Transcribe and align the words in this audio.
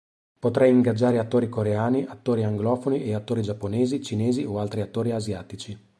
Potrei 0.39 0.71
ingaggiare 0.71 1.19
attori 1.19 1.47
coreani, 1.47 2.05
attori 2.07 2.43
anglofoni 2.43 3.03
e 3.03 3.13
attori 3.13 3.43
giapponesi, 3.43 4.01
cinesi 4.01 4.43
o 4.43 4.57
altri 4.57 4.81
attori 4.81 5.11
asiatici. 5.11 5.77